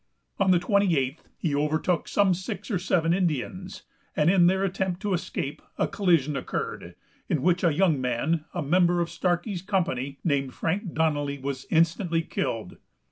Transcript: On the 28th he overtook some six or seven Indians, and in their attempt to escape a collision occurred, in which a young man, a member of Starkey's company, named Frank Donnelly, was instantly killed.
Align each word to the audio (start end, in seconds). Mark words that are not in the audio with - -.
On 0.39 0.49
the 0.49 0.57
28th 0.57 1.19
he 1.37 1.53
overtook 1.53 2.07
some 2.07 2.33
six 2.33 2.71
or 2.71 2.79
seven 2.79 3.13
Indians, 3.13 3.83
and 4.15 4.31
in 4.31 4.47
their 4.47 4.63
attempt 4.63 4.99
to 5.03 5.13
escape 5.13 5.61
a 5.77 5.87
collision 5.87 6.35
occurred, 6.35 6.95
in 7.29 7.43
which 7.43 7.63
a 7.63 7.71
young 7.71 8.01
man, 8.01 8.45
a 8.51 8.63
member 8.63 8.99
of 8.99 9.11
Starkey's 9.11 9.61
company, 9.61 10.17
named 10.23 10.55
Frank 10.55 10.95
Donnelly, 10.95 11.37
was 11.37 11.67
instantly 11.69 12.23
killed. 12.23 12.77